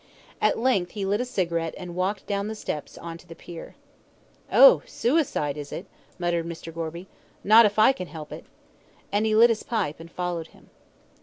[0.41, 3.75] At length he lit a cigarette and walked down the steps on to the pier.
[4.51, 5.85] "Oh, suicide, is it?"
[6.17, 6.73] muttered Mr.
[6.73, 7.07] Gorby.
[7.43, 8.45] "Not if I can help it."
[9.11, 10.71] And he lit his pipe and followed him.